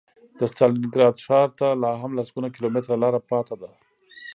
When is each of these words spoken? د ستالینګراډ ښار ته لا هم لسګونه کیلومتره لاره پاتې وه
د 0.37 0.39
ستالینګراډ 0.51 1.15
ښار 1.25 1.49
ته 1.59 1.67
لا 1.83 1.91
هم 2.01 2.11
لسګونه 2.19 2.47
کیلومتره 2.55 2.95
لاره 3.03 3.19
پاتې 3.29 3.53
وه 3.59 3.71